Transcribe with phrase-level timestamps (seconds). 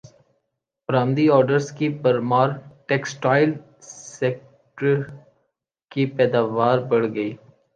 [0.89, 2.49] برامدی orders کی بھرمار
[2.87, 3.49] textile
[4.11, 7.31] سیکٹرکی پیداوار بڑھ گئی